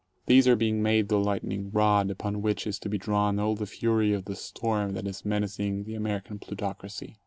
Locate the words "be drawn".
2.89-3.37